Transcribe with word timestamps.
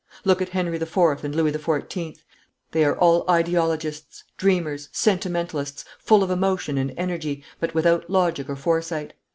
Look 0.25 0.41
at 0.41 0.49
Henry 0.49 0.79
the 0.79 0.87
Fourth 0.87 1.23
and 1.23 1.35
Louis 1.35 1.51
the 1.51 1.59
Fourteenth. 1.59 2.23
They 2.71 2.83
are 2.85 2.97
all 2.97 3.23
ideologists, 3.29 4.23
dreamers, 4.35 4.89
sentimentalists, 4.91 5.85
full 5.99 6.23
of 6.23 6.31
emotion 6.31 6.79
and 6.79 6.91
energy, 6.97 7.43
but 7.59 7.75
without 7.75 8.09
logic 8.09 8.49
or 8.49 8.55
foresight. 8.55 9.13